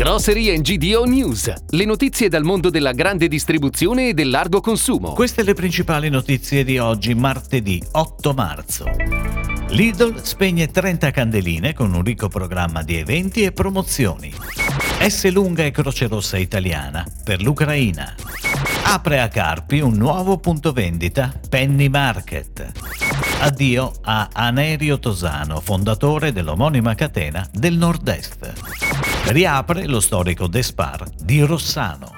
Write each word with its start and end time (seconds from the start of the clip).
Grocery 0.00 0.58
GDO 0.62 1.04
News, 1.04 1.52
le 1.68 1.84
notizie 1.84 2.30
dal 2.30 2.42
mondo 2.42 2.70
della 2.70 2.92
grande 2.92 3.28
distribuzione 3.28 4.08
e 4.08 4.14
del 4.14 4.30
largo 4.30 4.62
consumo. 4.62 5.12
Queste 5.12 5.42
le 5.42 5.52
principali 5.52 6.08
notizie 6.08 6.64
di 6.64 6.78
oggi, 6.78 7.14
martedì 7.14 7.82
8 7.92 8.32
marzo. 8.32 8.86
Lidl 9.68 10.22
spegne 10.22 10.68
30 10.68 11.10
candeline 11.10 11.74
con 11.74 11.92
un 11.92 12.02
ricco 12.02 12.28
programma 12.28 12.82
di 12.82 12.96
eventi 12.96 13.42
e 13.42 13.52
promozioni. 13.52 14.32
S 15.06 15.30
lunga 15.30 15.64
e 15.64 15.70
Croce 15.70 16.06
Rossa 16.06 16.38
italiana 16.38 17.06
per 17.22 17.42
l'Ucraina. 17.42 18.14
Apre 18.84 19.20
a 19.20 19.28
Carpi 19.28 19.80
un 19.80 19.98
nuovo 19.98 20.38
punto 20.38 20.72
vendita, 20.72 21.30
Penny 21.46 21.88
Market. 21.88 22.72
Addio 23.40 23.92
a 24.00 24.30
Anerio 24.32 24.98
Tosano, 24.98 25.60
fondatore 25.60 26.32
dell'omonima 26.32 26.94
catena 26.94 27.46
del 27.52 27.76
Nord-Est. 27.76 29.09
Riapre 29.26 29.86
lo 29.86 30.00
storico 30.00 30.48
Despar 30.48 31.08
di 31.22 31.40
Rossano. 31.42 32.14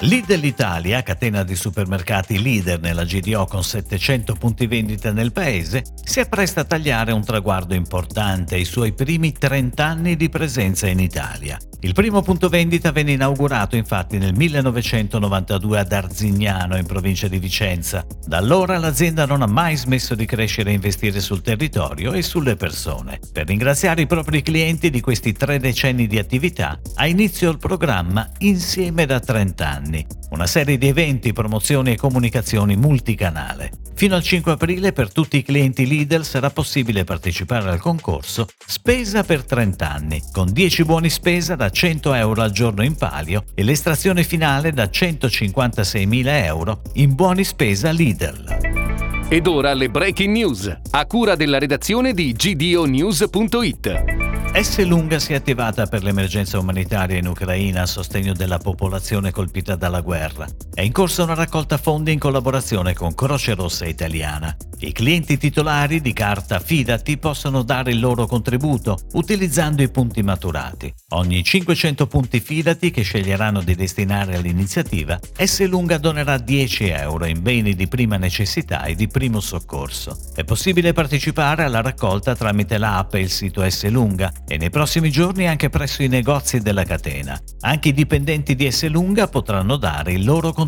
Lidl 0.00 0.42
Italia, 0.42 1.02
catena 1.02 1.44
di 1.44 1.54
supermercati 1.54 2.42
leader 2.42 2.80
nella 2.80 3.04
GDO 3.04 3.44
con 3.44 3.62
700 3.62 4.34
punti 4.34 4.66
vendita 4.66 5.12
nel 5.12 5.30
paese, 5.30 5.84
si 6.02 6.18
appresta 6.18 6.62
a 6.62 6.64
tagliare 6.64 7.12
un 7.12 7.24
traguardo 7.24 7.74
importante 7.74 8.56
ai 8.56 8.64
suoi 8.64 8.92
primi 8.92 9.32
30 9.32 9.84
anni 9.84 10.16
di 10.16 10.28
presenza 10.28 10.88
in 10.88 10.98
Italia. 10.98 11.56
Il 11.84 11.92
primo 11.92 12.22
punto 12.22 12.48
vendita 12.48 12.92
venne 12.92 13.12
inaugurato 13.12 13.76
infatti 13.76 14.16
nel 14.16 14.32
1992 14.34 15.78
ad 15.78 15.92
Arzignano, 15.92 16.78
in 16.78 16.86
provincia 16.86 17.28
di 17.28 17.38
Vicenza. 17.38 18.06
Da 18.24 18.38
allora 18.38 18.78
l'azienda 18.78 19.26
non 19.26 19.42
ha 19.42 19.46
mai 19.46 19.76
smesso 19.76 20.14
di 20.14 20.24
crescere 20.24 20.70
e 20.70 20.72
investire 20.72 21.20
sul 21.20 21.42
territorio 21.42 22.14
e 22.14 22.22
sulle 22.22 22.56
persone. 22.56 23.20
Per 23.30 23.46
ringraziare 23.46 24.00
i 24.00 24.06
propri 24.06 24.40
clienti 24.40 24.88
di 24.88 25.02
questi 25.02 25.32
tre 25.32 25.58
decenni 25.58 26.06
di 26.06 26.16
attività, 26.18 26.80
ha 26.94 27.06
inizio 27.06 27.50
il 27.50 27.58
programma 27.58 28.30
Insieme 28.38 29.04
da 29.04 29.20
30 29.20 29.68
anni, 29.68 30.06
una 30.30 30.46
serie 30.46 30.78
di 30.78 30.88
eventi, 30.88 31.34
promozioni 31.34 31.92
e 31.92 31.96
comunicazioni 31.96 32.76
multicanale. 32.76 33.83
Fino 33.96 34.16
al 34.16 34.22
5 34.22 34.52
aprile 34.52 34.92
per 34.92 35.12
tutti 35.12 35.36
i 35.36 35.42
clienti 35.42 35.86
Lidl 35.86 36.24
sarà 36.24 36.50
possibile 36.50 37.04
partecipare 37.04 37.70
al 37.70 37.78
concorso 37.78 38.48
Spesa 38.66 39.22
per 39.22 39.44
30 39.44 39.90
anni, 39.90 40.22
con 40.32 40.52
10 40.52 40.84
buoni 40.84 41.08
spesa 41.08 41.54
da 41.54 41.70
100 41.70 42.12
euro 42.14 42.42
al 42.42 42.50
giorno 42.50 42.82
in 42.82 42.96
palio 42.96 43.44
e 43.54 43.62
l'estrazione 43.62 44.24
finale 44.24 44.72
da 44.72 44.84
156.000 44.84 46.44
euro 46.44 46.82
in 46.94 47.14
buoni 47.14 47.44
spesa 47.44 47.90
Lidl. 47.90 48.72
Ed 49.28 49.46
ora 49.46 49.72
le 49.74 49.88
breaking 49.88 50.34
news, 50.34 50.78
a 50.90 51.06
cura 51.06 51.36
della 51.36 51.58
redazione 51.58 52.12
di 52.12 52.32
gdonews.it. 52.32 54.02
S. 54.60 54.84
Lunga 54.84 55.18
si 55.18 55.32
è 55.32 55.34
attivata 55.34 55.86
per 55.86 56.04
l'emergenza 56.04 56.60
umanitaria 56.60 57.18
in 57.18 57.26
Ucraina 57.26 57.82
a 57.82 57.86
sostegno 57.86 58.32
della 58.34 58.58
popolazione 58.58 59.32
colpita 59.32 59.74
dalla 59.74 60.00
guerra. 60.00 60.46
È 60.74 60.80
in 60.80 60.90
corso 60.90 61.22
una 61.22 61.34
raccolta 61.34 61.78
fondi 61.78 62.10
in 62.10 62.18
collaborazione 62.18 62.94
con 62.94 63.14
Croce 63.14 63.54
Rossa 63.54 63.86
Italiana. 63.86 64.56
I 64.80 64.90
clienti 64.90 65.38
titolari 65.38 66.00
di 66.00 66.12
carta 66.12 66.58
Fidati 66.58 67.16
possono 67.16 67.62
dare 67.62 67.92
il 67.92 68.00
loro 68.00 68.26
contributo 68.26 68.98
utilizzando 69.12 69.82
i 69.82 69.90
punti 69.90 70.22
maturati. 70.22 70.92
Ogni 71.10 71.44
500 71.44 72.08
punti 72.08 72.40
Fidati 72.40 72.90
che 72.90 73.02
sceglieranno 73.02 73.62
di 73.62 73.76
destinare 73.76 74.34
all'iniziativa, 74.34 75.16
S. 75.36 75.64
Lunga 75.68 75.96
donerà 75.96 76.38
10 76.38 76.88
euro 76.88 77.26
in 77.26 77.40
beni 77.40 77.74
di 77.74 77.86
prima 77.86 78.16
necessità 78.16 78.82
e 78.82 78.96
di 78.96 79.06
primo 79.06 79.38
soccorso. 79.38 80.18
È 80.34 80.42
possibile 80.42 80.92
partecipare 80.92 81.62
alla 81.62 81.82
raccolta 81.82 82.34
tramite 82.34 82.78
l'app 82.78 83.14
e 83.14 83.20
il 83.20 83.30
sito 83.30 83.68
S. 83.68 83.86
Lunga 83.86 84.32
e 84.44 84.56
nei 84.56 84.70
prossimi 84.70 85.12
giorni 85.12 85.46
anche 85.46 85.70
presso 85.70 86.02
i 86.02 86.08
negozi 86.08 86.58
della 86.58 86.84
catena. 86.84 87.40
Anche 87.60 87.90
i 87.90 87.94
dipendenti 87.94 88.56
di 88.56 88.68
S. 88.70 88.88
Lunga 88.88 89.28
potranno 89.28 89.76
dare 89.76 90.12
il 90.12 90.24
loro 90.24 90.48
contributo. 90.48 90.62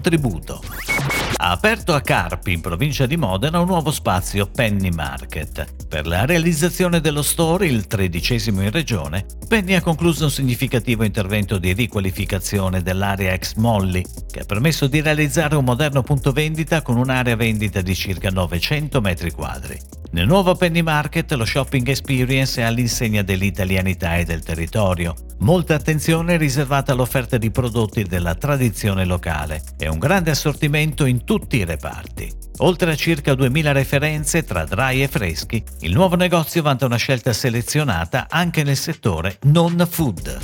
Ha 1.39 1.51
aperto 1.51 1.95
a 1.95 2.01
Carpi, 2.01 2.53
in 2.53 2.61
provincia 2.61 3.07
di 3.07 3.17
Modena, 3.17 3.61
un 3.61 3.67
nuovo 3.67 3.91
spazio 3.91 4.47
Penny 4.47 4.91
Market. 4.91 5.87
Per 5.87 6.07
la 6.07 6.25
realizzazione 6.25 7.01
dello 7.01 7.23
store, 7.23 7.67
il 7.67 7.87
tredicesimo 7.87 8.63
in 8.63 8.71
regione, 8.71 9.27
Penny 9.47 9.75
ha 9.75 9.83
concluso 9.83 10.25
un 10.25 10.31
significativo 10.31 11.05
intervento 11.05 11.59
di 11.59 11.73
riqualificazione 11.73 12.83
dell'area 12.83 13.33
ex 13.33 13.55
Molly, 13.55 14.03
che 14.31 14.41
ha 14.41 14.45
permesso 14.45 14.87
di 14.87 15.01
realizzare 15.01 15.57
un 15.57 15.65
moderno 15.65 16.03
punto 16.03 16.33
vendita 16.33 16.83
con 16.83 16.97
un'area 16.97 17.37
vendita 17.37 17.81
di 17.81 17.95
circa 17.95 18.31
900 18.31 19.01
metri 19.01 19.31
quadri. 19.31 19.79
Nel 20.13 20.27
nuovo 20.27 20.55
Penny 20.55 20.83
Market 20.83 21.33
lo 21.33 21.45
shopping 21.45 21.89
experience 21.89 22.61
è 22.61 22.65
all'insegna 22.65 23.23
dell'italianità 23.23 24.17
e 24.17 24.25
del 24.25 24.43
territorio. 24.43 25.15
Molta 25.41 25.75
attenzione 25.75 26.35
è 26.35 26.39
riservata 26.39 26.93
all'offerta 26.93 27.37
di 27.37 27.51
prodotti 27.51 28.05
della 28.05 28.35
tradizione 28.35 29.05
locale 29.05 29.63
e 29.79 29.89
un 29.89 29.99
grande 29.99 30.31
assortimento 30.31 31.05
in 31.05 31.25
tutti 31.25 31.59
i 31.59 31.65
reparti. 31.65 32.33
Oltre 32.59 32.93
a 32.93 32.97
circa 32.97 33.35
2000 33.35 33.73
referenze 33.73 34.45
tra 34.45 34.65
dry 34.65 35.03
e 35.03 35.09
freschi, 35.09 35.63
il 35.81 35.93
nuovo 35.93 36.17
negozio 36.17 36.63
vanta 36.63 36.87
una 36.87 36.97
scelta 36.97 37.35
selezionata 37.35 38.27
anche 38.31 38.63
nel 38.63 38.77
settore 38.77 39.39
non 39.43 39.87
food. 39.91 40.39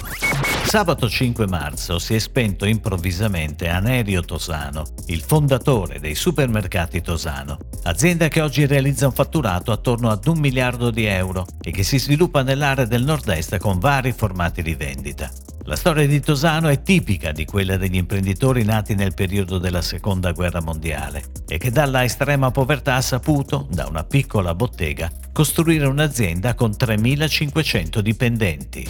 Sabato 0.65 1.09
5 1.09 1.47
marzo 1.47 1.99
si 1.99 2.15
è 2.15 2.19
spento 2.19 2.65
improvvisamente 2.65 3.69
Anerio 3.69 4.23
Tosano, 4.23 4.85
il 5.07 5.21
fondatore 5.21 5.99
dei 5.99 6.15
supermercati 6.15 7.01
Tosano, 7.01 7.59
azienda 7.85 8.29
che 8.29 8.41
oggi 8.41 8.67
realizza 8.67 9.07
un 9.07 9.13
fatturato 9.13 9.73
attorno 9.73 10.11
ad 10.11 10.27
un 10.27 10.39
miliardo 10.39 10.91
di 10.91 11.05
euro 11.05 11.47
e 11.61 11.71
che 11.71 11.83
si 11.83 11.99
sviluppa 11.99 12.43
nell'area 12.43 12.85
del 12.85 13.05
nord-est 13.05 13.59
con 13.59 13.79
vari 13.79 14.13
formati 14.13 14.63
di 14.63 14.75
vendita. 14.75 15.31
La 15.65 15.77
storia 15.77 16.07
di 16.07 16.21
Tosano 16.21 16.69
è 16.69 16.83
tipica 16.83 17.31
di 17.31 17.45
quella 17.45 17.77
degli 17.77 17.97
imprenditori 17.97 18.65
nati 18.65 18.95
nel 18.95 19.15
periodo 19.15 19.59
della 19.59 19.83
seconda 19.83 20.33
guerra 20.33 20.61
mondiale 20.61 21.23
e 21.47 21.59
che 21.59 21.71
dalla 21.71 22.03
estrema 22.03 22.51
povertà 22.51 22.97
ha 22.97 23.01
saputo, 23.01 23.69
da 23.71 23.87
una 23.87 24.03
piccola 24.03 24.55
bottega, 24.55 25.11
costruire 25.33 25.87
un'azienda 25.87 26.55
con 26.55 26.71
3.500 26.71 28.01
dipendenti. 28.01 28.89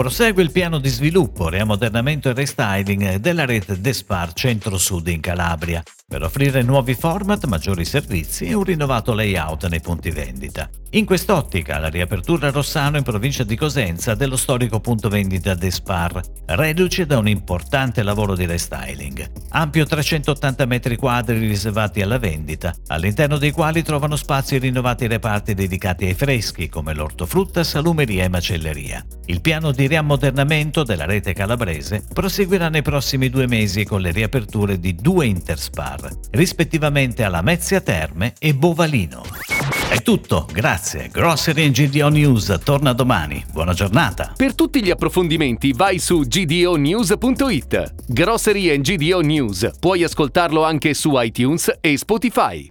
Prosegue 0.00 0.42
il 0.42 0.50
piano 0.50 0.78
di 0.78 0.88
sviluppo, 0.88 1.50
riammodernamento 1.50 2.30
e 2.30 2.32
restyling 2.32 3.16
della 3.16 3.44
rete 3.44 3.78
Despar 3.82 4.32
Centro-Sud 4.32 5.08
in 5.08 5.20
Calabria, 5.20 5.82
per 6.08 6.22
offrire 6.22 6.62
nuovi 6.62 6.94
format, 6.94 7.44
maggiori 7.44 7.84
servizi 7.84 8.46
e 8.46 8.54
un 8.54 8.64
rinnovato 8.64 9.12
layout 9.12 9.68
nei 9.68 9.82
punti 9.82 10.08
vendita. 10.08 10.70
In 10.92 11.04
quest'ottica, 11.04 11.78
la 11.78 11.88
riapertura 11.88 12.48
a 12.48 12.50
Rossano 12.50 12.96
in 12.96 13.02
provincia 13.02 13.44
di 13.44 13.54
Cosenza 13.56 14.14
dello 14.14 14.38
storico 14.38 14.80
punto 14.80 15.10
vendita 15.10 15.54
Despar, 15.54 16.18
reduce 16.46 17.04
da 17.04 17.18
un 17.18 17.28
importante 17.28 18.02
lavoro 18.02 18.34
di 18.34 18.46
restyling. 18.46 19.30
Ampio 19.50 19.84
380 19.84 20.64
metri 20.64 20.96
quadri 20.96 21.38
riservati 21.38 22.00
alla 22.00 22.18
vendita, 22.18 22.74
all'interno 22.86 23.36
dei 23.36 23.52
quali 23.52 23.82
trovano 23.82 24.16
spazi 24.16 24.56
rinnovati 24.56 25.06
reparti 25.06 25.52
dedicati 25.52 26.06
ai 26.06 26.14
freschi 26.14 26.70
come 26.70 26.94
l'ortofrutta, 26.94 27.62
salumeria 27.62 28.24
e 28.24 28.28
macelleria. 28.28 29.04
Il 29.26 29.42
piano 29.42 29.70
di 29.70 29.86
riammodernamento 29.90 30.84
della 30.84 31.04
rete 31.04 31.32
calabrese 31.32 32.04
proseguirà 32.12 32.68
nei 32.68 32.80
prossimi 32.80 33.28
due 33.28 33.48
mesi 33.48 33.84
con 33.84 34.00
le 34.00 34.12
riaperture 34.12 34.78
di 34.78 34.94
due 34.94 35.26
Interspar 35.26 36.08
rispettivamente 36.30 37.24
alla 37.24 37.42
Mezzia 37.42 37.80
Terme 37.80 38.34
e 38.38 38.54
Bovalino. 38.54 39.24
È 39.90 40.00
tutto, 40.02 40.46
grazie. 40.52 41.08
Grocery 41.08 41.70
GDO 41.72 42.08
News 42.08 42.56
torna 42.62 42.92
domani. 42.92 43.44
Buona 43.50 43.72
giornata. 43.72 44.32
Per 44.36 44.54
tutti 44.54 44.80
gli 44.80 44.90
approfondimenti 44.90 45.72
vai 45.72 45.98
su 45.98 46.20
gdonews.it. 46.20 47.94
Grocery 48.06 48.80
GDO 48.80 49.20
News. 49.20 49.70
Puoi 49.80 50.04
ascoltarlo 50.04 50.62
anche 50.62 50.94
su 50.94 51.10
iTunes 51.16 51.78
e 51.80 51.98
Spotify. 51.98 52.70